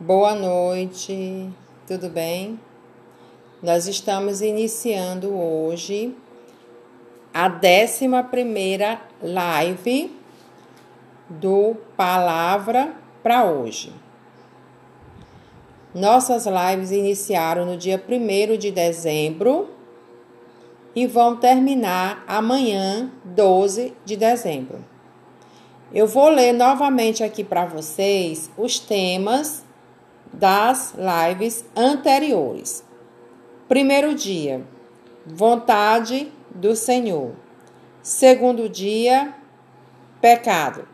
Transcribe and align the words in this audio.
Boa 0.00 0.32
noite, 0.32 1.50
tudo 1.84 2.08
bem? 2.08 2.60
Nós 3.60 3.88
estamos 3.88 4.40
iniciando 4.40 5.36
hoje 5.36 6.14
a 7.34 7.48
11 7.48 8.08
live 9.20 10.16
do 11.28 11.74
Palavra 11.96 12.94
para 13.24 13.44
hoje. 13.44 13.92
Nossas 15.92 16.46
lives 16.46 16.92
iniciaram 16.92 17.66
no 17.66 17.76
dia 17.76 18.00
1 18.08 18.56
de 18.56 18.70
dezembro 18.70 19.68
e 20.94 21.08
vão 21.08 21.34
terminar 21.34 22.22
amanhã, 22.28 23.10
12 23.24 23.92
de 24.04 24.16
dezembro. 24.16 24.78
Eu 25.92 26.06
vou 26.06 26.28
ler 26.28 26.52
novamente 26.52 27.24
aqui 27.24 27.42
para 27.42 27.64
vocês 27.64 28.48
os 28.56 28.78
temas 28.78 29.66
das 30.32 30.94
lives 30.94 31.64
anteriores. 31.76 32.84
Primeiro 33.68 34.14
dia, 34.14 34.64
vontade 35.26 36.32
do 36.50 36.74
Senhor. 36.74 37.32
Segundo 38.02 38.68
dia, 38.68 39.34
pecado. 40.20 40.88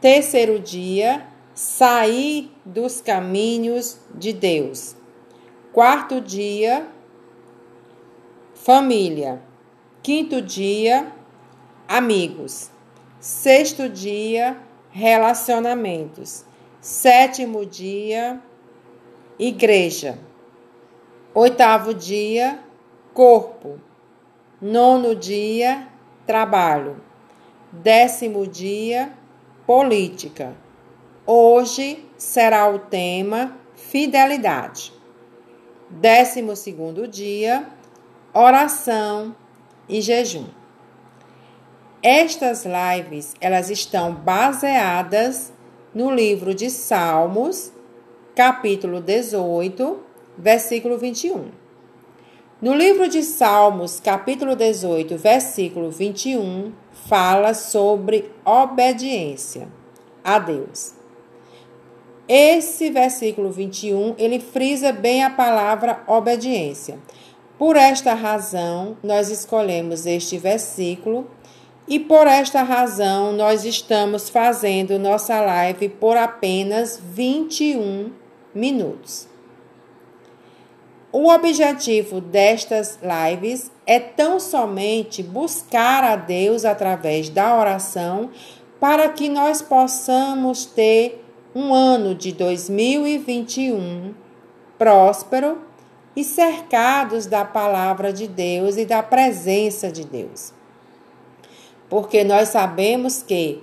Terceiro 0.00 0.58
dia, 0.58 1.26
sair 1.54 2.50
dos 2.64 3.00
caminhos 3.00 3.98
de 4.14 4.32
Deus. 4.32 4.96
Quarto 5.72 6.20
dia, 6.20 6.86
família. 8.54 9.40
Quinto 10.02 10.42
dia, 10.42 11.12
amigos. 11.88 12.70
Sexto 13.20 13.88
dia, 13.88 14.58
relacionamentos. 14.90 16.44
Sétimo 16.84 17.64
dia, 17.64 18.38
igreja. 19.38 20.18
Oitavo 21.32 21.94
dia, 21.94 22.58
corpo. 23.14 23.80
Nono 24.60 25.14
dia, 25.14 25.88
trabalho. 26.26 27.00
Décimo 27.72 28.46
dia, 28.46 29.14
política. 29.66 30.54
Hoje 31.26 32.04
será 32.18 32.68
o 32.68 32.78
tema 32.78 33.56
fidelidade. 33.74 34.92
Décimo 35.88 36.54
segundo 36.54 37.08
dia, 37.08 37.66
oração 38.34 39.34
e 39.88 40.02
jejum. 40.02 40.48
Estas 42.02 42.66
lives, 42.66 43.34
elas 43.40 43.70
estão 43.70 44.12
baseadas 44.14 45.50
no 45.94 46.10
livro 46.10 46.54
de 46.54 46.70
Salmos, 46.70 47.70
capítulo 48.34 49.00
18, 49.00 50.00
versículo 50.36 50.98
21. 50.98 51.44
No 52.60 52.74
livro 52.74 53.08
de 53.08 53.22
Salmos, 53.22 54.00
capítulo 54.00 54.56
18, 54.56 55.16
versículo 55.16 55.90
21, 55.90 56.72
fala 57.06 57.54
sobre 57.54 58.30
obediência 58.44 59.68
a 60.24 60.38
Deus. 60.38 60.94
Esse 62.26 62.90
versículo 62.90 63.50
21, 63.50 64.14
ele 64.18 64.40
frisa 64.40 64.90
bem 64.90 65.22
a 65.22 65.30
palavra 65.30 66.02
obediência. 66.06 66.98
Por 67.58 67.76
esta 67.76 68.14
razão, 68.14 68.96
nós 69.02 69.30
escolhemos 69.30 70.06
este 70.06 70.38
versículo 70.38 71.26
e 71.86 72.00
por 72.00 72.26
esta 72.26 72.62
razão, 72.62 73.32
nós 73.32 73.64
estamos 73.64 74.30
fazendo 74.30 74.98
nossa 74.98 75.38
live 75.40 75.90
por 75.90 76.16
apenas 76.16 76.98
21 76.98 78.10
minutos. 78.54 79.28
O 81.12 81.28
objetivo 81.28 82.22
destas 82.22 82.98
lives 83.02 83.70
é 83.86 84.00
tão 84.00 84.40
somente 84.40 85.22
buscar 85.22 86.02
a 86.02 86.16
Deus 86.16 86.64
através 86.64 87.28
da 87.28 87.54
oração 87.54 88.30
para 88.80 89.08
que 89.10 89.28
nós 89.28 89.60
possamos 89.60 90.64
ter 90.64 91.22
um 91.54 91.72
ano 91.72 92.14
de 92.14 92.32
2021 92.32 94.14
próspero 94.78 95.58
e 96.16 96.24
cercados 96.24 97.26
da 97.26 97.44
palavra 97.44 98.10
de 98.12 98.26
Deus 98.26 98.76
e 98.76 98.86
da 98.86 99.02
presença 99.02 99.92
de 99.92 100.04
Deus 100.04 100.52
porque 101.88 102.24
nós 102.24 102.48
sabemos 102.48 103.22
que 103.22 103.62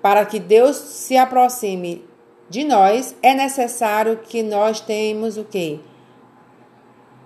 para 0.00 0.26
que 0.26 0.38
Deus 0.38 0.76
se 0.76 1.16
aproxime 1.16 2.04
de 2.48 2.64
nós 2.64 3.14
é 3.22 3.34
necessário 3.34 4.18
que 4.18 4.42
nós 4.42 4.80
tenhamos 4.80 5.36
o 5.38 5.44
quê? 5.44 5.80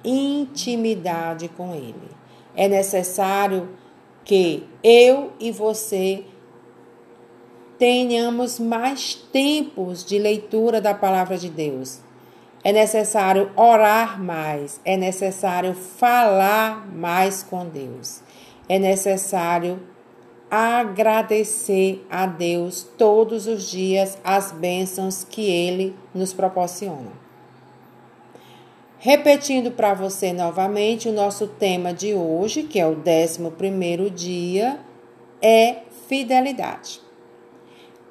Intimidade 0.04 1.48
com 1.48 1.74
ele. 1.74 2.10
É 2.54 2.68
necessário 2.68 3.68
que 4.24 4.64
eu 4.82 5.32
e 5.40 5.50
você 5.50 6.24
tenhamos 7.78 8.58
mais 8.58 9.14
tempos 9.14 10.04
de 10.04 10.18
leitura 10.18 10.80
da 10.80 10.94
palavra 10.94 11.36
de 11.36 11.48
Deus. 11.50 12.00
É 12.62 12.72
necessário 12.72 13.50
orar 13.54 14.20
mais, 14.20 14.80
é 14.84 14.96
necessário 14.96 15.74
falar 15.74 16.86
mais 16.92 17.42
com 17.42 17.66
Deus. 17.66 18.22
É 18.68 18.78
necessário 18.78 19.80
agradecer 20.50 22.06
a 22.10 22.26
Deus 22.26 22.86
todos 22.96 23.46
os 23.46 23.68
dias 23.68 24.18
as 24.22 24.52
bênçãos 24.52 25.24
que 25.24 25.42
Ele 25.42 25.94
nos 26.14 26.32
proporciona. 26.32 27.26
Repetindo 28.98 29.70
para 29.70 29.94
você 29.94 30.32
novamente, 30.32 31.08
o 31.08 31.12
nosso 31.12 31.46
tema 31.46 31.92
de 31.92 32.14
hoje, 32.14 32.62
que 32.62 32.80
é 32.80 32.86
o 32.86 32.96
11 32.96 34.10
dia, 34.14 34.80
é 35.40 35.82
fidelidade. 36.08 37.00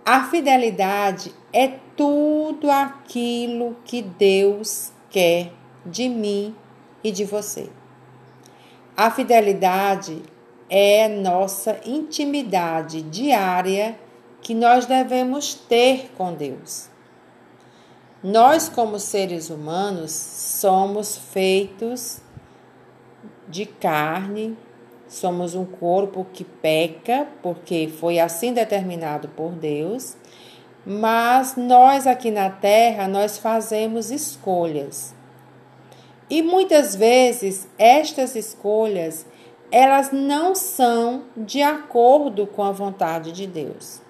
A 0.06 0.26
fidelidade 0.26 1.34
é 1.52 1.68
tudo 1.98 2.70
aquilo 2.70 3.76
que 3.84 4.02
Deus 4.02 4.92
quer 5.10 5.52
de 5.86 6.08
mim 6.08 6.56
e 7.04 7.12
de 7.12 7.26
você. 7.26 7.70
A 8.96 9.10
fidelidade 9.10 10.22
é 10.70 11.08
nossa 11.08 11.80
intimidade 11.86 13.02
diária 13.02 13.98
que 14.42 14.54
nós 14.54 14.86
devemos 14.86 15.56
ter 15.56 16.12
com 16.18 16.34
Deus. 16.34 16.90
Nós, 18.24 18.68
como 18.68 19.00
seres 19.00 19.50
humanos, 19.50 20.12
somos 20.12 21.18
feitos 21.18 22.20
de 23.48 23.66
carne, 23.66 24.58
somos 25.08 25.54
um 25.54 25.66
corpo 25.66 26.26
que 26.34 26.44
peca, 26.44 27.28
porque 27.44 27.92
foi 28.00 28.20
assim 28.20 28.54
determinado 28.54 29.28
por 29.30 29.52
Deus, 29.52 30.18
mas 30.86 31.56
nós 31.56 32.06
aqui 32.06 32.32
na 32.32 32.50
terra, 32.50 33.08
nós 33.08 33.38
fazemos 33.38 34.12
escolhas. 34.12 35.14
E 36.30 36.42
muitas 36.42 36.96
vezes 36.96 37.68
estas 37.78 38.36
escolhas 38.36 39.26
elas 39.72 40.12
não 40.12 40.56
são 40.56 41.24
de 41.36 41.62
acordo 41.62 42.48
com 42.48 42.64
a 42.64 42.72
vontade 42.72 43.32
de 43.32 43.48
Deus. 43.48 44.02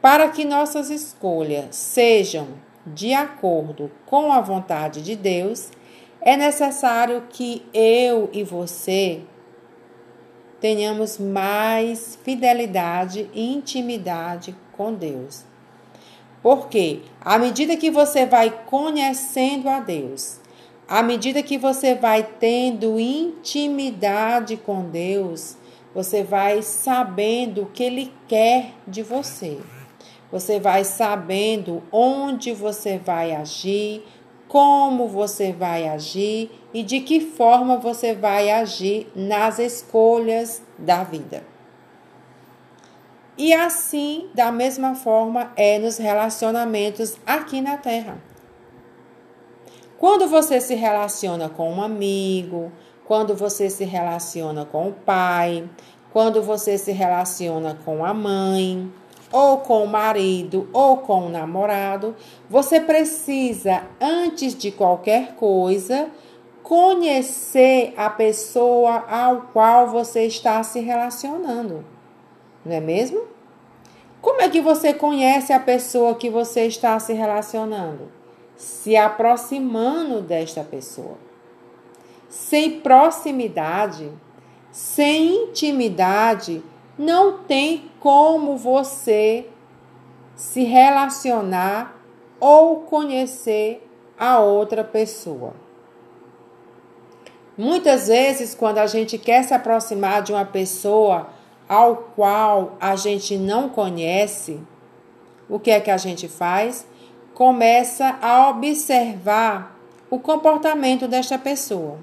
Para 0.00 0.28
que 0.28 0.44
nossas 0.44 0.90
escolhas 0.90 1.74
sejam 1.74 2.48
de 2.86 3.12
acordo 3.12 3.90
com 4.06 4.32
a 4.32 4.40
vontade 4.40 5.02
de 5.02 5.16
Deus, 5.16 5.70
é 6.20 6.36
necessário 6.36 7.24
que 7.28 7.64
eu 7.72 8.30
e 8.32 8.42
você 8.42 9.22
tenhamos 10.60 11.18
mais 11.18 12.18
fidelidade 12.22 13.30
e 13.32 13.52
intimidade 13.52 14.56
com 14.72 14.92
Deus. 14.92 15.44
Porque 16.42 17.02
à 17.20 17.38
medida 17.38 17.76
que 17.76 17.90
você 17.90 18.24
vai 18.26 18.50
conhecendo 18.66 19.68
a 19.68 19.80
Deus, 19.80 20.37
à 20.88 21.02
medida 21.02 21.42
que 21.42 21.58
você 21.58 21.94
vai 21.94 22.26
tendo 22.40 22.98
intimidade 22.98 24.56
com 24.56 24.88
Deus, 24.88 25.58
você 25.94 26.22
vai 26.22 26.62
sabendo 26.62 27.62
o 27.62 27.66
que 27.66 27.82
Ele 27.82 28.12
quer 28.26 28.72
de 28.86 29.02
você. 29.02 29.58
Você 30.32 30.58
vai 30.58 30.84
sabendo 30.84 31.82
onde 31.92 32.52
você 32.52 32.98
vai 32.98 33.34
agir, 33.34 34.02
como 34.48 35.06
você 35.06 35.52
vai 35.52 35.86
agir 35.86 36.50
e 36.72 36.82
de 36.82 37.00
que 37.00 37.20
forma 37.20 37.76
você 37.76 38.14
vai 38.14 38.50
agir 38.50 39.10
nas 39.14 39.58
escolhas 39.58 40.62
da 40.78 41.04
vida. 41.04 41.44
E 43.36 43.52
assim, 43.52 44.28
da 44.34 44.50
mesma 44.50 44.94
forma, 44.94 45.52
é 45.54 45.78
nos 45.78 45.98
relacionamentos 45.98 47.16
aqui 47.26 47.60
na 47.60 47.76
Terra. 47.76 48.18
Quando 49.98 50.28
você 50.28 50.60
se 50.60 50.76
relaciona 50.76 51.48
com 51.48 51.72
um 51.72 51.82
amigo, 51.82 52.70
quando 53.04 53.34
você 53.34 53.68
se 53.68 53.84
relaciona 53.84 54.64
com 54.64 54.88
o 54.88 54.92
pai, 54.92 55.68
quando 56.12 56.40
você 56.40 56.78
se 56.78 56.92
relaciona 56.92 57.76
com 57.84 58.04
a 58.04 58.14
mãe, 58.14 58.92
ou 59.32 59.58
com 59.58 59.82
o 59.82 59.88
marido, 59.88 60.68
ou 60.72 60.98
com 60.98 61.26
o 61.26 61.28
namorado, 61.28 62.14
você 62.48 62.80
precisa, 62.80 63.82
antes 64.00 64.54
de 64.54 64.70
qualquer 64.70 65.34
coisa, 65.34 66.08
conhecer 66.62 67.92
a 67.96 68.08
pessoa 68.08 69.04
ao 69.10 69.48
qual 69.52 69.88
você 69.88 70.26
está 70.26 70.62
se 70.62 70.78
relacionando. 70.78 71.84
Não 72.64 72.76
é 72.76 72.80
mesmo? 72.80 73.22
Como 74.22 74.40
é 74.42 74.48
que 74.48 74.60
você 74.60 74.94
conhece 74.94 75.52
a 75.52 75.58
pessoa 75.58 76.14
que 76.14 76.30
você 76.30 76.66
está 76.66 76.98
se 77.00 77.12
relacionando? 77.12 78.17
Se 78.58 78.94
aproximando 78.94 80.20
desta 80.20 80.62
pessoa. 80.62 81.16
Sem 82.28 82.80
proximidade, 82.80 84.12
sem 84.70 85.44
intimidade, 85.44 86.62
não 86.98 87.38
tem 87.38 87.90
como 88.00 88.58
você 88.58 89.46
se 90.34 90.64
relacionar 90.64 91.96
ou 92.38 92.80
conhecer 92.80 93.88
a 94.18 94.40
outra 94.40 94.84
pessoa. 94.84 95.54
Muitas 97.56 98.08
vezes, 98.08 98.54
quando 98.54 98.78
a 98.78 98.86
gente 98.86 99.18
quer 99.18 99.42
se 99.42 99.54
aproximar 99.54 100.22
de 100.22 100.32
uma 100.32 100.44
pessoa 100.44 101.28
ao 101.68 101.96
qual 102.14 102.76
a 102.80 102.94
gente 102.94 103.36
não 103.36 103.68
conhece, 103.68 104.60
o 105.48 105.58
que 105.58 105.70
é 105.70 105.80
que 105.80 105.90
a 105.90 105.96
gente 105.96 106.28
faz? 106.28 106.86
Começa 107.38 108.18
a 108.20 108.48
observar 108.50 109.78
o 110.10 110.18
comportamento 110.18 111.06
desta 111.06 111.38
pessoa. 111.38 112.00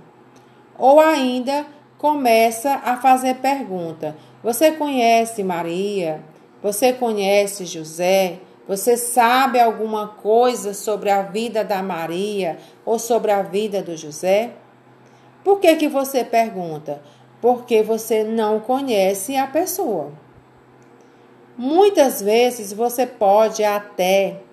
Ou 0.79 0.97
ainda 0.97 1.65
começa 1.97 2.75
a 2.75 2.95
fazer 2.95 3.35
pergunta: 3.41 4.15
você 4.41 4.71
conhece 4.71 5.43
Maria? 5.43 6.23
Você 6.63 6.93
conhece 6.93 7.65
José? 7.65 8.39
Você 8.65 8.95
sabe 8.95 9.59
alguma 9.59 10.07
coisa 10.07 10.73
sobre 10.73 11.11
a 11.11 11.23
vida 11.23 11.65
da 11.65 11.83
Maria 11.83 12.57
ou 12.85 12.97
sobre 12.97 13.29
a 13.29 13.41
vida 13.41 13.81
do 13.81 13.97
José? 13.97 14.51
Por 15.43 15.59
que, 15.59 15.75
que 15.75 15.89
você 15.89 16.23
pergunta? 16.23 17.01
Porque 17.41 17.83
você 17.83 18.23
não 18.23 18.61
conhece 18.61 19.35
a 19.35 19.47
pessoa. 19.47 20.13
Muitas 21.57 22.21
vezes 22.21 22.71
você 22.71 23.05
pode 23.05 23.65
até 23.65 24.44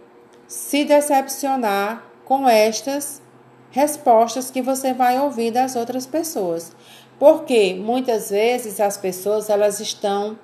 se 0.52 0.84
decepcionar 0.84 2.04
com 2.26 2.46
estas 2.46 3.22
respostas 3.70 4.50
que 4.50 4.60
você 4.60 4.92
vai 4.92 5.18
ouvir 5.18 5.50
das 5.50 5.76
outras 5.76 6.04
pessoas. 6.06 6.76
Porque 7.18 7.72
muitas 7.72 8.28
vezes 8.28 8.78
as 8.78 8.98
pessoas 8.98 9.48
elas 9.48 9.80
estão 9.80 10.38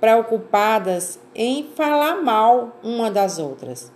preocupadas 0.00 1.20
em 1.36 1.70
falar 1.76 2.20
mal 2.20 2.80
uma 2.82 3.08
das 3.08 3.38
outras. 3.38 3.92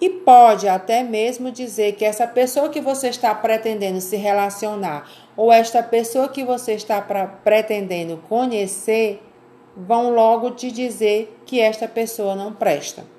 E 0.00 0.08
pode 0.08 0.66
até 0.66 1.02
mesmo 1.02 1.52
dizer 1.52 1.92
que 1.92 2.04
essa 2.04 2.26
pessoa 2.26 2.70
que 2.70 2.80
você 2.80 3.10
está 3.10 3.34
pretendendo 3.34 4.00
se 4.00 4.16
relacionar 4.16 5.10
ou 5.36 5.52
esta 5.52 5.82
pessoa 5.82 6.30
que 6.30 6.42
você 6.42 6.72
está 6.72 7.02
pra, 7.02 7.26
pretendendo 7.26 8.16
conhecer 8.30 9.22
vão 9.76 10.14
logo 10.14 10.52
te 10.52 10.70
dizer 10.70 11.38
que 11.44 11.60
esta 11.60 11.86
pessoa 11.86 12.34
não 12.34 12.50
presta. 12.50 13.11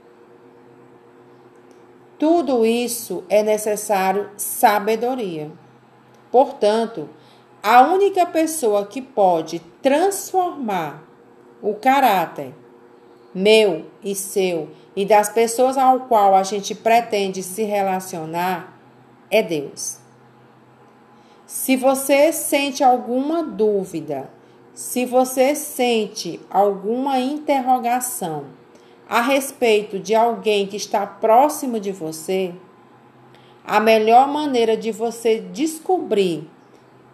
Tudo 2.23 2.65
isso 2.65 3.25
é 3.27 3.43
necessário 3.43 4.29
sabedoria. 4.37 5.51
Portanto, 6.31 7.09
a 7.61 7.81
única 7.81 8.25
pessoa 8.25 8.85
que 8.85 9.01
pode 9.01 9.59
transformar 9.81 11.03
o 11.61 11.73
caráter 11.73 12.53
meu 13.35 13.87
e 14.01 14.15
seu 14.15 14.69
e 14.95 15.03
das 15.05 15.27
pessoas 15.27 15.77
ao 15.77 15.99
qual 16.07 16.33
a 16.33 16.43
gente 16.43 16.73
pretende 16.73 17.43
se 17.43 17.63
relacionar 17.63 18.79
é 19.29 19.43
Deus. 19.43 19.97
Se 21.45 21.75
você 21.75 22.31
sente 22.31 22.85
alguma 22.85 23.43
dúvida, 23.43 24.29
se 24.73 25.05
você 25.05 25.53
sente 25.55 26.39
alguma 26.49 27.19
interrogação 27.19 28.62
a 29.09 29.21
respeito 29.21 29.99
de 29.99 30.15
alguém 30.15 30.67
que 30.67 30.77
está 30.77 31.05
próximo 31.05 31.79
de 31.79 31.91
você, 31.91 32.53
a 33.65 33.79
melhor 33.79 34.27
maneira 34.27 34.75
de 34.75 34.91
você 34.91 35.39
descobrir 35.39 36.49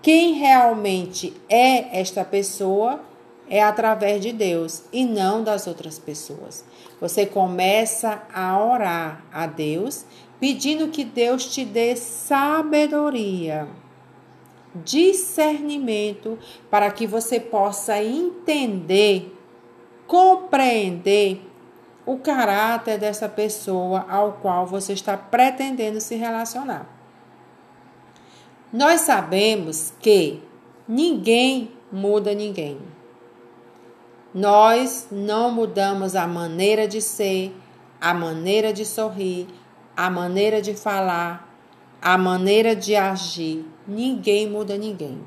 quem 0.01 0.33
realmente 0.33 1.33
é 1.49 1.99
esta 1.99 2.23
pessoa 2.23 3.01
é 3.49 3.61
através 3.61 4.21
de 4.21 4.31
Deus 4.31 4.83
e 4.93 5.05
não 5.05 5.43
das 5.43 5.67
outras 5.67 5.97
pessoas. 5.99 6.63
Você 7.01 7.25
começa 7.25 8.23
a 8.33 8.63
orar 8.63 9.25
a 9.31 9.47
Deus, 9.47 10.05
pedindo 10.39 10.89
que 10.89 11.03
Deus 11.03 11.51
te 11.51 11.65
dê 11.65 11.95
sabedoria, 11.95 13.67
discernimento, 14.75 16.37
para 16.69 16.91
que 16.91 17.07
você 17.07 17.39
possa 17.39 18.01
entender, 18.01 19.35
compreender 20.05 21.48
o 22.09 22.17
caráter 22.17 22.97
dessa 22.97 23.29
pessoa 23.29 24.03
ao 24.09 24.33
qual 24.41 24.65
você 24.65 24.93
está 24.93 25.15
pretendendo 25.15 26.01
se 26.01 26.15
relacionar. 26.15 26.87
Nós 28.73 29.01
sabemos 29.01 29.93
que 29.99 30.41
ninguém 30.87 31.71
muda 31.91 32.33
ninguém. 32.33 32.79
Nós 34.33 35.07
não 35.11 35.51
mudamos 35.51 36.15
a 36.15 36.25
maneira 36.25 36.87
de 36.87 36.99
ser, 36.99 37.55
a 38.01 38.11
maneira 38.11 38.73
de 38.73 38.87
sorrir, 38.87 39.45
a 39.95 40.09
maneira 40.09 40.63
de 40.63 40.73
falar, 40.73 41.47
a 42.01 42.17
maneira 42.17 42.75
de 42.75 42.95
agir. 42.95 43.63
Ninguém 43.87 44.49
muda 44.49 44.75
ninguém. 44.75 45.21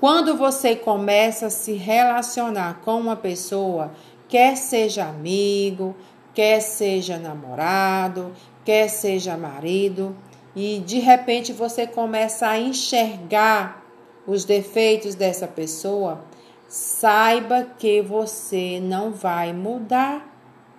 Quando 0.00 0.38
você 0.38 0.74
começa 0.74 1.48
a 1.48 1.50
se 1.50 1.74
relacionar 1.74 2.80
com 2.82 2.98
uma 2.98 3.16
pessoa, 3.16 3.92
quer 4.28 4.56
seja 4.56 5.06
amigo, 5.06 5.96
quer 6.34 6.60
seja 6.60 7.18
namorado, 7.18 8.32
quer 8.64 8.88
seja 8.88 9.36
marido, 9.36 10.16
e 10.54 10.78
de 10.80 10.98
repente 10.98 11.52
você 11.52 11.86
começa 11.86 12.46
a 12.46 12.58
enxergar 12.58 13.84
os 14.26 14.44
defeitos 14.44 15.14
dessa 15.14 15.48
pessoa, 15.48 16.22
saiba 16.68 17.66
que 17.78 18.02
você 18.02 18.78
não 18.80 19.10
vai 19.10 19.52
mudar 19.52 20.28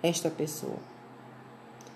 esta 0.02 0.30
pessoa. 0.30 0.76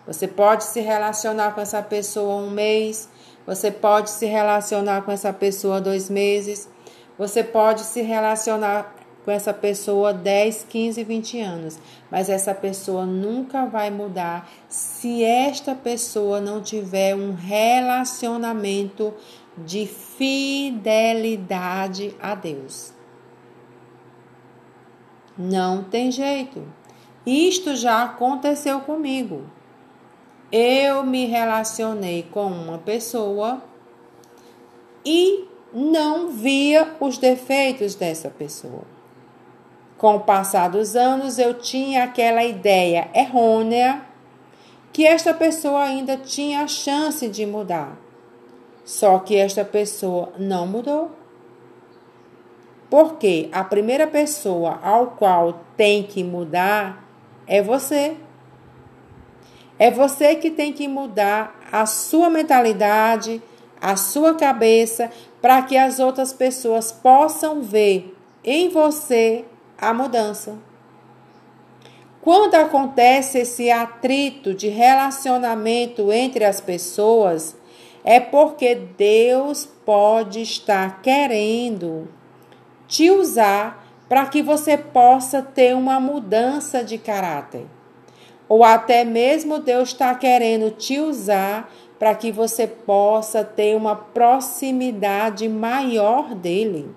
Você 0.06 0.26
pode 0.28 0.64
se 0.64 0.80
relacionar 0.80 1.54
com 1.54 1.60
essa 1.60 1.80
pessoa 1.80 2.34
um 2.34 2.50
mês, 2.50 3.08
você 3.46 3.70
pode 3.70 4.10
se 4.10 4.26
relacionar 4.26 5.02
com 5.02 5.12
essa 5.12 5.32
pessoa 5.32 5.80
dois 5.80 6.10
meses, 6.10 6.68
você 7.16 7.44
pode 7.44 7.82
se 7.82 8.02
relacionar 8.02 8.93
com 9.24 9.30
essa 9.30 9.54
pessoa 9.54 10.12
10, 10.12 10.66
15, 10.68 11.02
20 11.02 11.40
anos, 11.40 11.78
mas 12.10 12.28
essa 12.28 12.54
pessoa 12.54 13.06
nunca 13.06 13.64
vai 13.64 13.90
mudar 13.90 14.50
se 14.68 15.24
esta 15.24 15.74
pessoa 15.74 16.38
não 16.40 16.60
tiver 16.60 17.16
um 17.16 17.32
relacionamento 17.32 19.14
de 19.56 19.86
fidelidade 19.86 22.14
a 22.20 22.34
Deus. 22.34 22.92
Não 25.38 25.82
tem 25.82 26.12
jeito. 26.12 26.62
Isto 27.26 27.74
já 27.74 28.04
aconteceu 28.04 28.80
comigo. 28.80 29.44
Eu 30.52 31.02
me 31.02 31.24
relacionei 31.24 32.24
com 32.30 32.46
uma 32.46 32.76
pessoa 32.78 33.62
e 35.04 35.48
não 35.72 36.28
via 36.28 36.94
os 37.00 37.18
defeitos 37.18 37.96
dessa 37.96 38.30
pessoa. 38.30 38.93
Com 39.96 40.16
o 40.16 40.20
passar 40.20 40.68
dos 40.68 40.96
anos, 40.96 41.38
eu 41.38 41.54
tinha 41.54 42.04
aquela 42.04 42.44
ideia 42.44 43.08
errônea 43.14 44.02
que 44.92 45.06
esta 45.06 45.32
pessoa 45.32 45.82
ainda 45.82 46.16
tinha 46.16 46.62
a 46.62 46.68
chance 46.68 47.28
de 47.28 47.46
mudar. 47.46 47.96
Só 48.84 49.18
que 49.18 49.36
esta 49.36 49.64
pessoa 49.64 50.32
não 50.38 50.66
mudou. 50.66 51.10
Porque 52.90 53.48
a 53.50 53.64
primeira 53.64 54.06
pessoa 54.06 54.78
ao 54.82 55.08
qual 55.08 55.60
tem 55.76 56.02
que 56.02 56.22
mudar 56.22 57.04
é 57.46 57.62
você. 57.62 58.16
É 59.78 59.90
você 59.90 60.36
que 60.36 60.50
tem 60.50 60.72
que 60.72 60.86
mudar 60.86 61.58
a 61.72 61.86
sua 61.86 62.30
mentalidade, 62.30 63.42
a 63.80 63.96
sua 63.96 64.34
cabeça, 64.34 65.10
para 65.42 65.62
que 65.62 65.76
as 65.76 65.98
outras 65.98 66.32
pessoas 66.32 66.92
possam 66.92 67.62
ver 67.62 68.16
em 68.44 68.68
você 68.68 69.44
a 69.78 69.92
mudança. 69.92 70.56
Quando 72.20 72.54
acontece 72.54 73.40
esse 73.40 73.70
atrito 73.70 74.54
de 74.54 74.68
relacionamento 74.68 76.10
entre 76.10 76.44
as 76.44 76.60
pessoas, 76.60 77.54
é 78.02 78.18
porque 78.18 78.74
Deus 78.74 79.66
pode 79.66 80.40
estar 80.40 81.02
querendo 81.02 82.08
te 82.88 83.10
usar 83.10 83.86
para 84.08 84.26
que 84.26 84.42
você 84.42 84.76
possa 84.76 85.42
ter 85.42 85.74
uma 85.74 85.98
mudança 85.98 86.82
de 86.84 86.96
caráter. 86.96 87.66
Ou 88.48 88.62
até 88.62 89.04
mesmo 89.04 89.58
Deus 89.58 89.90
está 89.90 90.14
querendo 90.14 90.70
te 90.70 90.98
usar 90.98 91.70
para 91.98 92.14
que 92.14 92.30
você 92.30 92.66
possa 92.66 93.42
ter 93.42 93.74
uma 93.76 93.96
proximidade 93.96 95.48
maior 95.48 96.34
dele. 96.34 96.94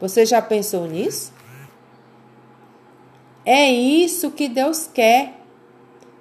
Você 0.00 0.24
já 0.24 0.40
pensou 0.40 0.86
nisso? 0.86 1.35
É 3.48 3.70
isso 3.70 4.32
que 4.32 4.48
Deus 4.48 4.90
quer. 4.92 5.34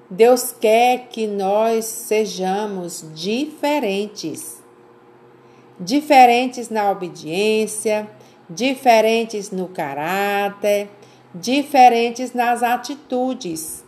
Deus 0.07 0.51
quer 0.51 1.07
que 1.09 1.25
nós 1.25 1.85
sejamos 1.85 3.03
diferentes. 3.15 4.63
Diferentes 5.79 6.69
na 6.69 6.91
obediência, 6.91 8.07
diferentes 8.47 9.49
no 9.49 9.67
caráter, 9.67 10.87
diferentes 11.33 12.31
nas 12.31 12.61
atitudes. 12.61 13.83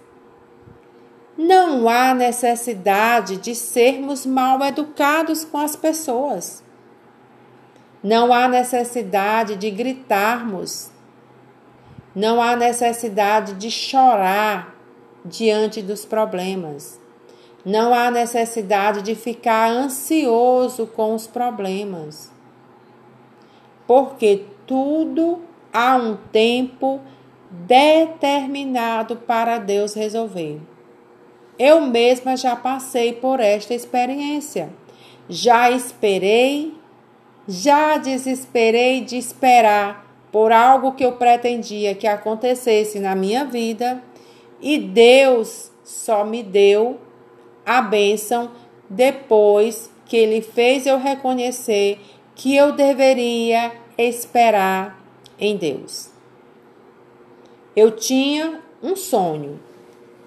Não 1.37 1.87
há 1.87 2.15
necessidade 2.15 3.37
de 3.37 3.53
sermos 3.53 4.25
mal 4.25 4.65
educados 4.65 5.45
com 5.45 5.59
as 5.59 5.75
pessoas. 5.75 6.63
Não 8.01 8.33
há 8.33 8.47
necessidade 8.47 9.55
de 9.55 9.69
gritarmos. 9.69 10.96
Não 12.17 12.41
há 12.41 12.55
necessidade 12.55 13.53
de 13.53 13.69
chorar 13.69 14.75
diante 15.23 15.83
dos 15.83 16.03
problemas. 16.03 16.99
Não 17.63 17.93
há 17.93 18.09
necessidade 18.09 19.03
de 19.03 19.13
ficar 19.13 19.69
ansioso 19.69 20.87
com 20.87 21.13
os 21.13 21.27
problemas. 21.27 22.31
Porque 23.85 24.45
tudo 24.65 25.43
há 25.71 25.95
um 25.95 26.17
tempo 26.31 26.99
determinado 27.51 29.17
para 29.17 29.59
Deus 29.59 29.93
resolver. 29.93 30.59
Eu 31.59 31.81
mesma 31.81 32.35
já 32.35 32.55
passei 32.55 33.13
por 33.13 33.39
esta 33.39 33.75
experiência. 33.75 34.71
Já 35.29 35.69
esperei, 35.69 36.73
já 37.47 37.97
desesperei 37.97 39.01
de 39.01 39.17
esperar 39.17 40.06
por 40.37 40.51
algo 40.51 40.91
que 40.91 41.03
eu 41.03 41.13
pretendia 41.13 41.95
que 41.95 42.05
acontecesse 42.05 42.99
na 42.99 43.15
minha 43.15 43.43
vida 43.43 44.03
e 44.61 44.77
Deus 44.77 45.71
só 45.83 46.23
me 46.23 46.43
deu 46.43 46.99
a 47.65 47.81
bênção 47.81 48.51
depois 48.87 49.89
que 50.05 50.15
Ele 50.15 50.43
fez 50.43 50.85
eu 50.85 50.99
reconhecer 50.99 51.99
que 52.35 52.55
eu 52.55 52.71
deveria 52.71 53.71
esperar 53.97 55.03
em 55.39 55.57
Deus. 55.57 56.11
Eu 57.75 57.89
tinha 57.89 58.61
um 58.83 58.95
sonho 58.95 59.59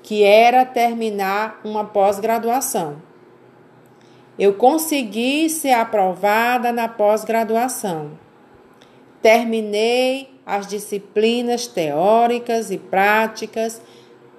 que 0.03 0.25
era 0.25 0.65
terminar 0.65 1.61
uma 1.63 1.85
pós-graduação. 1.85 3.01
Eu 4.37 4.55
consegui 4.55 5.49
ser 5.49 5.71
aprovada 5.71 6.73
na 6.73 6.89
pós-graduação. 6.89 8.19
Terminei 9.23 10.31
as 10.47 10.67
disciplinas 10.67 11.67
teóricas 11.67 12.71
e 12.71 12.79
práticas, 12.79 13.81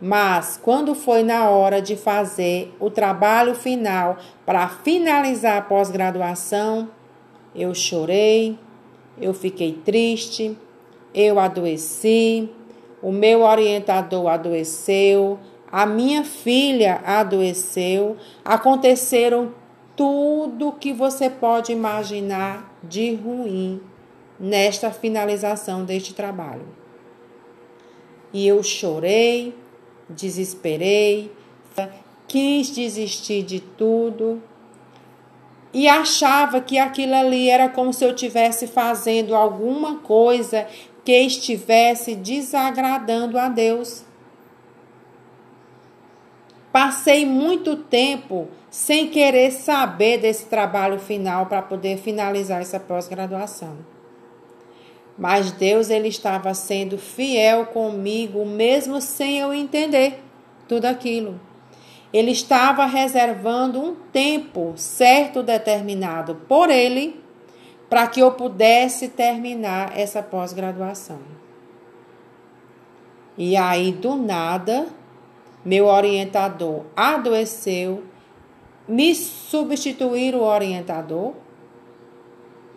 mas 0.01 0.59
quando 0.61 0.95
foi 0.95 1.21
na 1.21 1.49
hora 1.49 1.79
de 1.79 1.95
fazer 1.95 2.73
o 2.79 2.89
trabalho 2.89 3.53
final 3.53 4.17
para 4.45 4.67
finalizar 4.67 5.57
a 5.57 5.61
pós-graduação, 5.61 6.89
eu 7.55 7.75
chorei, 7.75 8.57
eu 9.19 9.33
fiquei 9.33 9.73
triste, 9.73 10.57
eu 11.13 11.39
adoeci, 11.39 12.49
o 13.01 13.11
meu 13.11 13.41
orientador 13.41 14.27
adoeceu, 14.27 15.37
a 15.71 15.85
minha 15.85 16.23
filha 16.23 17.01
adoeceu, 17.05 18.17
aconteceram 18.43 19.53
tudo 19.95 20.71
que 20.71 20.91
você 20.91 21.29
pode 21.29 21.71
imaginar 21.71 22.75
de 22.83 23.13
ruim 23.13 23.90
nesta 24.41 24.89
finalização 24.89 25.85
deste 25.85 26.15
trabalho. 26.15 26.65
E 28.33 28.47
eu 28.47 28.63
chorei, 28.63 29.53
desesperei, 30.09 31.31
quis 32.27 32.73
desistir 32.73 33.43
de 33.43 33.59
tudo 33.59 34.41
e 35.71 35.87
achava 35.87 36.59
que 36.59 36.79
aquilo 36.79 37.13
ali 37.13 37.49
era 37.49 37.69
como 37.69 37.93
se 37.93 38.03
eu 38.03 38.09
estivesse 38.09 38.65
fazendo 38.65 39.35
alguma 39.35 39.99
coisa 39.99 40.65
que 41.05 41.11
estivesse 41.11 42.15
desagradando 42.15 43.37
a 43.37 43.47
Deus. 43.47 44.03
Passei 46.71 47.25
muito 47.25 47.75
tempo 47.75 48.47
sem 48.69 49.09
querer 49.09 49.51
saber 49.51 50.19
desse 50.19 50.45
trabalho 50.45 50.97
final 50.99 51.45
para 51.45 51.61
poder 51.61 51.97
finalizar 51.97 52.61
essa 52.61 52.79
pós-graduação. 52.79 54.00
Mas 55.21 55.51
Deus 55.51 55.91
ele 55.91 56.07
estava 56.07 56.51
sendo 56.55 56.97
fiel 56.97 57.67
comigo 57.67 58.43
mesmo 58.43 58.99
sem 58.99 59.37
eu 59.37 59.53
entender 59.53 60.19
tudo 60.67 60.85
aquilo. 60.85 61.39
Ele 62.11 62.31
estava 62.31 62.87
reservando 62.87 63.79
um 63.79 63.93
tempo 64.11 64.73
certo 64.75 65.43
determinado 65.43 66.41
por 66.47 66.71
ele 66.71 67.21
para 67.87 68.07
que 68.07 68.19
eu 68.19 68.31
pudesse 68.31 69.09
terminar 69.09 69.95
essa 69.95 70.23
pós-graduação. 70.23 71.19
E 73.37 73.55
aí 73.55 73.91
do 73.91 74.15
nada 74.15 74.87
meu 75.63 75.85
orientador 75.85 76.81
adoeceu, 76.95 78.03
me 78.87 79.13
substituir 79.13 80.33
o 80.33 80.41
orientador, 80.41 81.33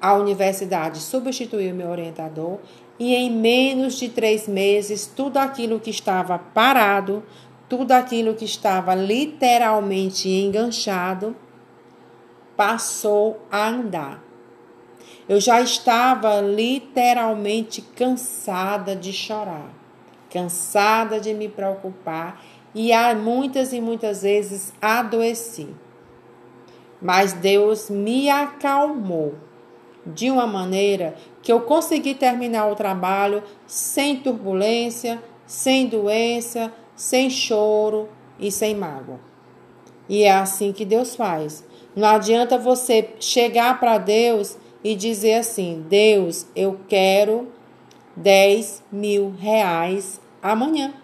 a 0.04 0.12
universidade 0.12 0.98
substituiu 0.98 1.74
meu 1.74 1.88
orientador, 1.88 2.58
e 2.98 3.14
em 3.14 3.30
menos 3.30 3.94
de 3.94 4.10
três 4.10 4.46
meses, 4.46 5.06
tudo 5.06 5.38
aquilo 5.38 5.80
que 5.80 5.88
estava 5.88 6.38
parado, 6.38 7.22
tudo 7.70 7.92
aquilo 7.92 8.34
que 8.34 8.44
estava 8.44 8.94
literalmente 8.94 10.28
enganchado, 10.28 11.34
passou 12.54 13.40
a 13.50 13.66
andar. 13.66 14.22
Eu 15.26 15.40
já 15.40 15.62
estava 15.62 16.38
literalmente 16.42 17.80
cansada 17.80 18.94
de 18.94 19.10
chorar, 19.10 19.70
cansada 20.28 21.18
de 21.18 21.32
me 21.32 21.48
preocupar 21.48 22.44
e 22.74 22.92
há 22.92 23.14
muitas 23.14 23.72
e 23.72 23.80
muitas 23.80 24.20
vezes 24.20 24.70
adoeci. 24.82 25.74
Mas 27.00 27.32
Deus 27.32 27.88
me 27.88 28.28
acalmou 28.28 29.43
de 30.06 30.30
uma 30.30 30.46
maneira 30.46 31.14
que 31.42 31.52
eu 31.52 31.60
consegui 31.60 32.14
terminar 32.14 32.70
o 32.70 32.74
trabalho 32.74 33.42
sem 33.66 34.16
turbulência, 34.16 35.22
sem 35.46 35.86
doença, 35.86 36.72
sem 36.94 37.28
choro 37.30 38.08
e 38.38 38.50
sem 38.50 38.74
mágoa. 38.74 39.18
E 40.08 40.22
é 40.22 40.32
assim 40.32 40.72
que 40.72 40.84
Deus 40.84 41.16
faz. 41.16 41.64
Não 41.96 42.08
adianta 42.08 42.58
você 42.58 43.10
chegar 43.20 43.78
para 43.80 43.98
Deus 43.98 44.58
e 44.82 44.94
dizer 44.94 45.34
assim: 45.34 45.84
Deus, 45.88 46.46
eu 46.54 46.78
quero 46.88 47.48
10 48.16 48.82
mil 48.92 49.34
reais 49.38 50.20
amanhã 50.42 50.94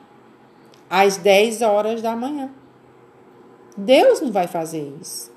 às 0.88 1.16
10 1.16 1.62
horas 1.62 2.02
da 2.02 2.16
manhã. 2.16 2.50
Deus 3.76 4.20
não 4.20 4.32
vai 4.32 4.46
fazer 4.46 4.92
isso. 5.00 5.32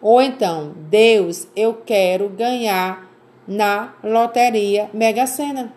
Ou 0.00 0.22
então, 0.22 0.74
Deus, 0.88 1.48
eu 1.56 1.74
quero 1.74 2.28
ganhar 2.28 3.08
na 3.46 3.94
loteria 4.04 4.88
Mega 4.92 5.26
Sena. 5.26 5.72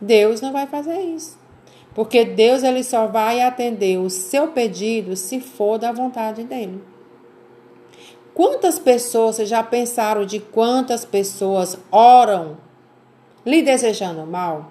Deus 0.00 0.40
não 0.40 0.52
vai 0.52 0.66
fazer 0.66 1.00
isso. 1.00 1.38
Porque 1.94 2.24
Deus 2.24 2.62
ele 2.62 2.84
só 2.84 3.06
vai 3.06 3.40
atender 3.40 3.98
o 3.98 4.08
seu 4.08 4.48
pedido 4.48 5.16
se 5.16 5.40
for 5.40 5.78
da 5.78 5.90
vontade 5.90 6.44
dele. 6.44 6.80
Quantas 8.32 8.78
pessoas, 8.78 9.36
vocês 9.36 9.48
já 9.48 9.64
pensaram 9.64 10.24
de 10.24 10.38
quantas 10.38 11.04
pessoas 11.04 11.76
oram 11.90 12.56
lhe 13.44 13.62
desejando 13.62 14.24
mal? 14.24 14.70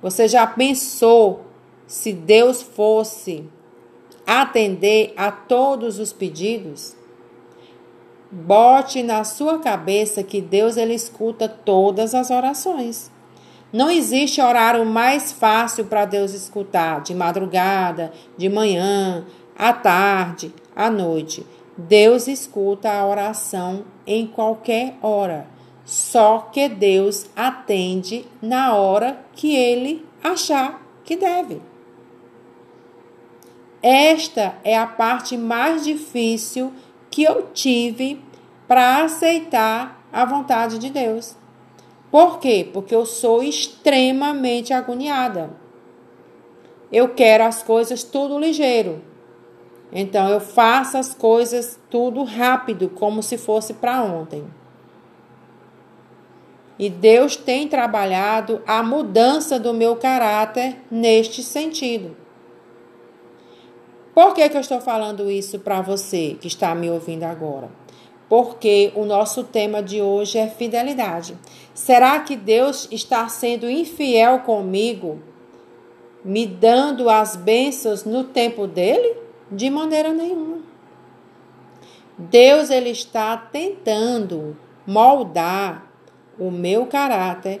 Você 0.00 0.28
já 0.28 0.46
pensou 0.46 1.44
se 1.88 2.12
Deus 2.12 2.62
fosse 2.62 3.44
atender 4.24 5.12
a 5.16 5.32
todos 5.32 5.98
os 5.98 6.12
pedidos? 6.12 6.94
Bote 8.32 9.02
na 9.02 9.24
sua 9.24 9.58
cabeça 9.58 10.22
que 10.22 10.40
Deus 10.40 10.76
ele 10.76 10.94
escuta 10.94 11.48
todas 11.48 12.14
as 12.14 12.30
orações. 12.30 13.10
Não 13.72 13.90
existe 13.90 14.40
horário 14.40 14.84
mais 14.86 15.32
fácil 15.32 15.86
para 15.86 16.04
Deus 16.04 16.32
escutar, 16.32 17.00
de 17.02 17.14
madrugada, 17.14 18.12
de 18.36 18.48
manhã, 18.48 19.24
à 19.58 19.72
tarde, 19.72 20.52
à 20.74 20.88
noite. 20.88 21.44
Deus 21.76 22.28
escuta 22.28 22.90
a 22.92 23.06
oração 23.06 23.84
em 24.06 24.26
qualquer 24.26 24.96
hora. 25.02 25.46
só 25.84 26.50
que 26.52 26.68
Deus 26.68 27.26
atende 27.34 28.24
na 28.40 28.76
hora 28.76 29.18
que 29.32 29.56
ele 29.56 30.06
achar 30.22 30.80
que 31.02 31.16
deve. 31.16 31.60
Esta 33.82 34.54
é 34.62 34.76
a 34.78 34.86
parte 34.86 35.36
mais 35.36 35.82
difícil 35.82 36.72
que 37.10 37.22
eu 37.22 37.48
tive 37.52 38.22
para 38.68 39.02
aceitar 39.02 40.06
a 40.12 40.24
vontade 40.24 40.78
de 40.78 40.90
Deus. 40.90 41.36
Por 42.10 42.38
quê? 42.38 42.68
Porque 42.72 42.94
eu 42.94 43.06
sou 43.06 43.42
extremamente 43.42 44.72
agoniada. 44.72 45.50
Eu 46.90 47.10
quero 47.10 47.44
as 47.44 47.62
coisas 47.62 48.02
tudo 48.02 48.38
ligeiro. 48.38 49.02
Então 49.92 50.28
eu 50.28 50.40
faço 50.40 50.96
as 50.96 51.14
coisas 51.14 51.78
tudo 51.88 52.22
rápido, 52.22 52.88
como 52.88 53.22
se 53.22 53.36
fosse 53.36 53.74
para 53.74 54.02
ontem. 54.02 54.44
E 56.78 56.88
Deus 56.88 57.36
tem 57.36 57.68
trabalhado 57.68 58.62
a 58.66 58.82
mudança 58.82 59.58
do 59.58 59.74
meu 59.74 59.96
caráter 59.96 60.78
neste 60.90 61.42
sentido. 61.42 62.16
Por 64.14 64.34
que, 64.34 64.48
que 64.48 64.56
eu 64.56 64.60
estou 64.60 64.80
falando 64.80 65.30
isso 65.30 65.58
para 65.58 65.80
você 65.80 66.36
que 66.40 66.48
está 66.48 66.74
me 66.74 66.90
ouvindo 66.90 67.24
agora? 67.24 67.70
Porque 68.28 68.92
o 68.94 69.04
nosso 69.04 69.44
tema 69.44 69.82
de 69.82 70.00
hoje 70.00 70.38
é 70.38 70.48
fidelidade. 70.48 71.36
Será 71.74 72.20
que 72.20 72.36
Deus 72.36 72.88
está 72.90 73.28
sendo 73.28 73.68
infiel 73.68 74.40
comigo, 74.40 75.20
me 76.24 76.46
dando 76.46 77.08
as 77.08 77.36
bênçãos 77.36 78.04
no 78.04 78.24
tempo 78.24 78.66
dele? 78.66 79.16
De 79.50 79.68
maneira 79.68 80.12
nenhuma. 80.12 80.58
Deus 82.16 82.70
ele 82.70 82.90
está 82.90 83.36
tentando 83.36 84.56
moldar 84.86 85.90
o 86.38 86.50
meu 86.50 86.86
caráter 86.86 87.60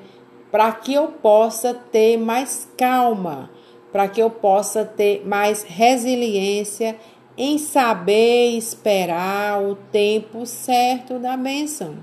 para 0.50 0.70
que 0.72 0.94
eu 0.94 1.08
possa 1.08 1.72
ter 1.72 2.16
mais 2.18 2.68
calma, 2.76 3.50
para 3.92 4.08
que 4.08 4.20
eu 4.20 4.30
possa 4.30 4.84
ter 4.84 5.26
mais 5.26 5.62
resiliência 5.62 6.96
em 7.36 7.58
saber 7.58 8.56
esperar 8.56 9.62
o 9.62 9.74
tempo 9.74 10.44
certo 10.44 11.18
da 11.18 11.36
bênção. 11.36 11.96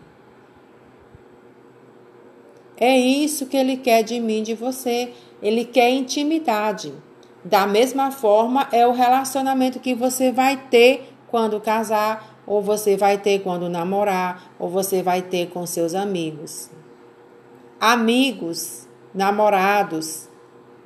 É 2.79 2.97
isso 2.97 3.47
que 3.47 3.57
ele 3.57 3.77
quer 3.77 4.03
de 4.03 4.19
mim, 4.19 4.43
de 4.43 4.53
você. 4.53 5.13
Ele 5.41 5.65
quer 5.65 5.89
intimidade. 5.89 6.93
Da 7.43 7.65
mesma 7.65 8.11
forma, 8.11 8.67
é 8.71 8.85
o 8.85 8.91
relacionamento 8.91 9.79
que 9.79 9.95
você 9.95 10.31
vai 10.31 10.57
ter 10.57 11.13
quando 11.27 11.59
casar, 11.59 12.41
ou 12.45 12.61
você 12.61 12.95
vai 12.95 13.17
ter 13.17 13.39
quando 13.39 13.69
namorar, 13.69 14.53
ou 14.59 14.69
você 14.69 15.01
vai 15.01 15.21
ter 15.21 15.49
com 15.49 15.65
seus 15.65 15.93
amigos. 15.93 16.69
Amigos, 17.79 18.87
namorados, 19.13 20.29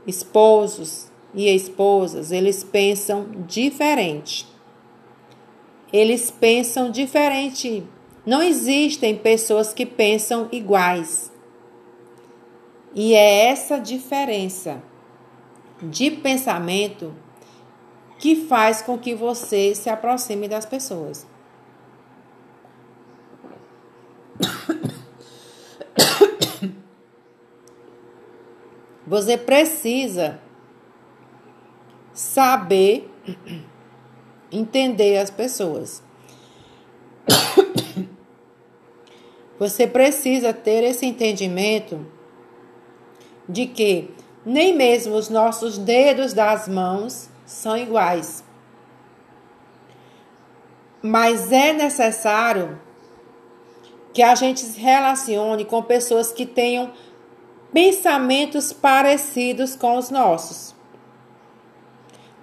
esposos 0.06 1.12
e 1.34 1.48
esposas, 1.54 2.32
eles 2.32 2.64
pensam 2.64 3.28
diferente. 3.48 4.48
Eles 5.92 6.32
pensam 6.32 6.90
diferente. 6.90 7.84
Não 8.26 8.42
existem 8.42 9.18
pessoas 9.18 9.74
que 9.74 9.86
pensam 9.86 10.48
iguais. 10.52 11.32
E 12.94 13.14
é 13.14 13.48
essa 13.48 13.80
diferença 13.80 14.82
de 15.82 16.12
pensamento 16.12 17.14
que 18.20 18.36
faz 18.36 18.82
com 18.82 18.98
que 18.98 19.16
você 19.16 19.74
se 19.74 19.90
aproxime 19.90 20.48
das 20.48 20.66
pessoas. 20.66 21.26
Você 29.12 29.38
precisa 29.38 30.40
saber 32.14 33.12
entender 34.50 35.18
as 35.18 35.30
pessoas. 35.30 36.02
Você 39.60 39.86
precisa 39.86 40.54
ter 40.54 40.86
esse 40.86 41.06
entendimento 41.06 42.08
de 43.50 43.66
que 43.68 44.12
nem 44.46 44.74
mesmo 44.74 45.16
os 45.16 45.28
nossos 45.28 45.78
dedos 45.78 46.32
das 46.32 46.70
mãos 46.70 47.28
são 47.46 47.76
iguais. 47.76 48.46
Mas 51.02 51.52
é 51.52 51.74
necessário 51.74 52.80
que 54.14 54.24
a 54.24 54.36
gente 54.36 54.62
se 54.62 54.80
relacione 54.80 55.66
com 55.66 55.84
pessoas 55.84 56.32
que 56.32 56.46
tenham 56.46 56.94
pensamentos 57.74 58.74
parecidos 58.74 59.76
com 59.76 59.98
os 59.98 60.10
nossos. 60.10 60.76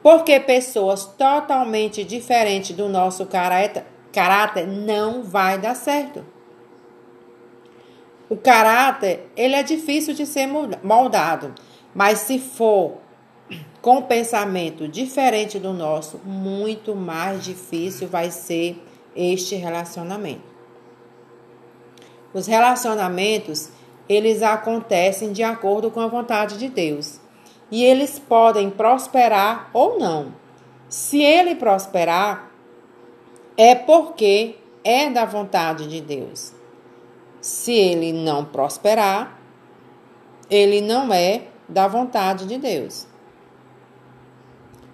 Porque 0.02 0.40
pessoas 0.40 1.04
totalmente 1.04 2.04
diferentes 2.04 2.74
do 2.74 2.88
nosso 2.88 3.26
caráter, 3.26 3.84
não 4.66 5.22
vai 5.22 5.58
dar 5.58 5.74
certo. 5.74 6.24
O 8.28 8.36
caráter, 8.36 9.30
ele 9.36 9.54
é 9.54 9.62
difícil 9.62 10.14
de 10.14 10.26
ser 10.26 10.46
moldado, 10.82 11.54
mas 11.94 12.18
se 12.20 12.38
for 12.38 12.98
com 13.80 14.02
pensamento 14.02 14.86
diferente 14.86 15.58
do 15.58 15.72
nosso, 15.72 16.20
muito 16.24 16.94
mais 16.94 17.44
difícil 17.44 18.06
vai 18.08 18.30
ser 18.30 18.82
este 19.16 19.54
relacionamento. 19.54 20.42
Os 22.34 22.46
relacionamentos, 22.46 23.70
eles 24.08 24.42
acontecem 24.42 25.32
de 25.32 25.42
acordo 25.42 25.90
com 25.90 26.00
a 26.00 26.06
vontade 26.06 26.58
de 26.58 26.68
Deus. 26.68 27.20
E 27.70 27.84
eles 27.84 28.18
podem 28.18 28.70
prosperar 28.70 29.68
ou 29.72 29.98
não. 29.98 30.34
Se 30.88 31.22
ele 31.22 31.54
prosperar, 31.54 32.50
é 33.56 33.74
porque 33.74 34.56
é 34.82 35.10
da 35.10 35.26
vontade 35.26 35.86
de 35.86 36.00
Deus. 36.00 36.54
Se 37.40 37.72
ele 37.72 38.12
não 38.12 38.44
prosperar, 38.44 39.38
ele 40.48 40.80
não 40.80 41.12
é 41.12 41.42
da 41.68 41.86
vontade 41.86 42.46
de 42.46 42.56
Deus. 42.56 43.06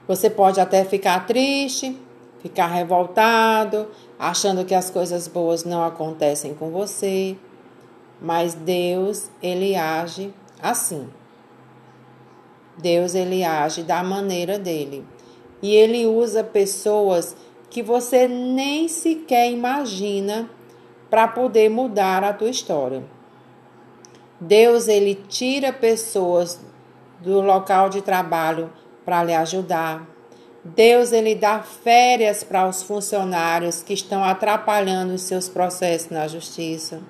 Você 0.08 0.28
pode 0.28 0.60
até 0.60 0.84
ficar 0.84 1.26
triste, 1.26 1.96
ficar 2.40 2.66
revoltado, 2.66 3.88
achando 4.18 4.64
que 4.64 4.74
as 4.74 4.90
coisas 4.90 5.28
boas 5.28 5.64
não 5.64 5.84
acontecem 5.84 6.54
com 6.54 6.70
você, 6.70 7.36
mas 8.20 8.54
Deus, 8.54 9.30
ele 9.42 9.74
age 9.74 10.32
assim. 10.62 11.08
Deus 12.78 13.14
ele 13.14 13.44
age 13.44 13.82
da 13.82 14.02
maneira 14.02 14.58
dele. 14.58 15.04
E 15.62 15.74
ele 15.74 16.06
usa 16.06 16.42
pessoas 16.42 17.36
que 17.70 17.82
você 17.82 18.28
nem 18.28 18.88
sequer 18.88 19.50
imagina 19.50 20.48
para 21.08 21.28
poder 21.28 21.68
mudar 21.68 22.24
a 22.24 22.32
tua 22.32 22.50
história. 22.50 23.04
Deus 24.40 24.88
ele 24.88 25.14
tira 25.14 25.72
pessoas 25.72 26.60
do 27.20 27.40
local 27.40 27.88
de 27.88 28.02
trabalho 28.02 28.70
para 29.04 29.22
lhe 29.22 29.34
ajudar. 29.34 30.06
Deus 30.64 31.12
ele 31.12 31.34
dá 31.34 31.60
férias 31.60 32.42
para 32.42 32.66
os 32.66 32.82
funcionários 32.82 33.82
que 33.82 33.92
estão 33.92 34.24
atrapalhando 34.24 35.14
os 35.14 35.22
seus 35.22 35.48
processos 35.48 36.10
na 36.10 36.26
justiça. 36.26 37.00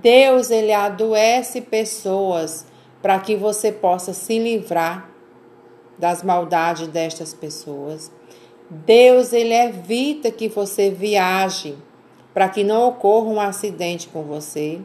Deus 0.00 0.50
ele 0.50 0.72
adoece 0.72 1.60
pessoas 1.60 2.64
para 3.02 3.18
que 3.18 3.36
você 3.36 3.70
possa 3.70 4.14
se 4.14 4.38
livrar 4.38 5.10
das 5.98 6.22
maldades 6.22 6.88
destas 6.88 7.34
pessoas. 7.34 8.10
Deus 8.70 9.32
ele 9.32 9.52
evita 9.52 10.30
que 10.30 10.48
você 10.48 10.88
viaje 10.88 11.76
para 12.32 12.48
que 12.48 12.64
não 12.64 12.88
ocorra 12.88 13.28
um 13.28 13.40
acidente 13.40 14.08
com 14.08 14.22
você. 14.22 14.80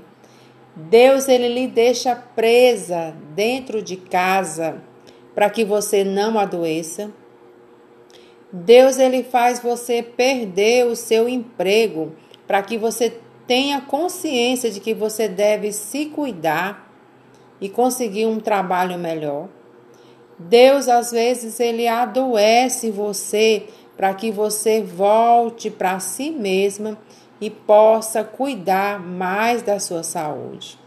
Deus 0.76 1.28
ele 1.28 1.48
lhe 1.48 1.68
deixa 1.68 2.16
presa 2.16 3.16
dentro 3.34 3.82
de 3.82 3.96
casa 3.96 4.82
para 5.34 5.50
que 5.50 5.64
você 5.64 6.04
não 6.04 6.38
adoeça. 6.38 7.12
Deus 8.52 8.98
ele 9.00 9.24
faz 9.24 9.60
você 9.60 10.04
perder 10.04 10.86
o 10.86 10.96
seu 10.96 11.30
emprego 11.30 12.12
para 12.46 12.62
que 12.62 12.78
você 12.78 13.10
tenha 13.48 13.82
consciência 13.82 14.70
de 14.70 14.80
que 14.80 14.94
você 14.94 15.28
deve 15.28 15.72
se 15.72 16.08
cuidar 16.08 16.92
e 17.60 17.70
conseguir 17.70 18.26
um 18.26 18.40
trabalho 18.40 19.00
melhor. 19.00 19.48
Deus 20.38 20.88
às 20.88 21.12
vezes 21.12 21.60
ele 21.60 21.88
adoece 21.88 22.92
você 22.92 23.68
para 23.96 24.14
que 24.14 24.30
você 24.30 24.82
volte 24.84 25.72
para 25.72 26.00
si 26.00 26.30
mesma 26.30 26.98
e 27.42 27.50
possa 27.50 28.24
cuidar 28.24 29.00
mais 29.00 29.64
da 29.64 29.80
sua 29.80 30.04
saúde. 30.04 30.78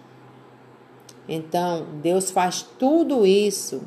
Então, 1.29 1.87
Deus 2.03 2.31
faz 2.31 2.63
tudo 2.79 3.27
isso 3.27 3.83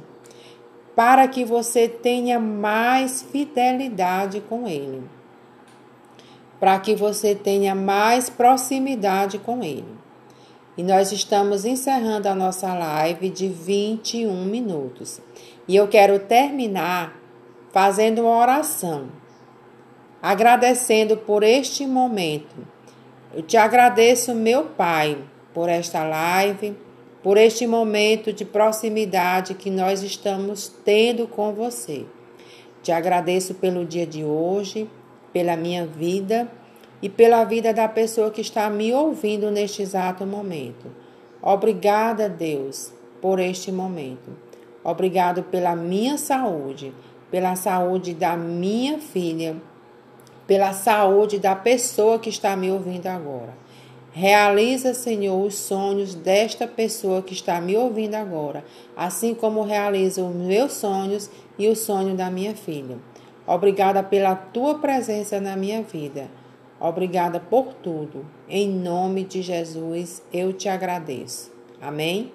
para 0.96 1.28
que 1.28 1.44
você 1.44 1.88
tenha 1.88 2.40
mais 2.40 3.22
fidelidade 3.22 4.42
com 4.42 4.68
Ele, 4.68 5.04
para 6.64 6.80
que 6.80 6.96
você 6.96 7.36
tenha 7.36 7.76
mais 7.76 8.30
proximidade 8.30 9.38
com 9.38 9.62
Ele. 9.62 9.84
E 10.78 10.82
nós 10.82 11.12
estamos 11.12 11.66
encerrando 11.66 12.30
a 12.30 12.34
nossa 12.34 12.74
live 12.74 13.30
de 13.30 13.50
21 13.50 14.46
minutos. 14.46 15.20
E 15.68 15.76
eu 15.76 15.90
quero 15.90 16.20
terminar 16.20 17.20
fazendo 17.74 18.22
uma 18.22 18.38
oração, 18.38 19.10
agradecendo 20.22 21.18
por 21.18 21.44
este 21.44 21.86
momento. 21.86 22.56
Eu 23.34 23.42
te 23.42 23.58
agradeço, 23.58 24.34
meu 24.34 24.64
Pai, 24.64 25.18
por 25.54 25.68
esta 25.68 26.02
live, 26.06 26.78
por 27.22 27.36
este 27.36 27.68
momento 27.68 28.32
de 28.32 28.46
proximidade 28.46 29.54
que 29.54 29.70
nós 29.70 30.02
estamos 30.02 30.70
tendo 30.86 31.28
com 31.28 31.52
você. 31.52 32.06
Te 32.82 32.94
agradeço 32.94 33.54
pelo 33.56 33.84
dia 33.84 34.08
de 34.08 34.24
hoje, 34.24 34.90
pela 35.34 35.58
minha 35.58 35.86
vida 35.86 36.48
e 37.02 37.10
pela 37.10 37.44
vida 37.44 37.74
da 37.74 37.90
pessoa 37.90 38.32
que 38.32 38.42
está 38.42 38.70
me 38.70 38.94
ouvindo 38.94 39.52
neste 39.52 39.82
exato 39.82 40.26
momento. 40.26 40.86
Obrigada, 41.42 42.30
Deus, 42.30 42.94
por 43.22 43.40
este 43.40 43.72
momento. 43.72 44.32
Obrigado 44.84 45.44
pela 45.44 45.76
minha 45.76 46.18
saúde 46.18 46.94
pela 47.34 47.56
saúde 47.56 48.14
da 48.14 48.38
minha 48.38 49.00
filha, 49.00 49.56
pela 50.46 50.72
saúde 50.72 51.40
da 51.40 51.56
pessoa 51.56 52.20
que 52.20 52.30
está 52.30 52.56
me 52.56 52.70
ouvindo 52.70 53.08
agora. 53.08 53.58
Realiza, 54.12 54.94
Senhor, 54.94 55.44
os 55.44 55.56
sonhos 55.56 56.14
desta 56.14 56.68
pessoa 56.68 57.24
que 57.24 57.34
está 57.34 57.60
me 57.60 57.76
ouvindo 57.76 58.14
agora, 58.14 58.64
assim 58.96 59.34
como 59.34 59.64
realiza 59.64 60.22
os 60.22 60.36
meus 60.36 60.74
sonhos 60.74 61.28
e 61.58 61.68
o 61.68 61.76
sonho 61.76 62.16
da 62.16 62.30
minha 62.30 62.56
filha. 62.56 63.00
Obrigada 63.46 64.02
pela 64.02 64.36
tua 64.36 64.80
presença 64.80 65.40
na 65.40 65.56
minha 65.56 65.82
vida. 65.82 66.30
Obrigada 66.80 67.40
por 67.40 67.74
tudo. 67.74 68.26
Em 68.48 68.70
nome 68.70 69.24
de 69.24 69.42
Jesus, 69.42 70.22
eu 70.34 70.54
te 70.54 70.68
agradeço. 70.68 71.52
Amém? 71.82 72.32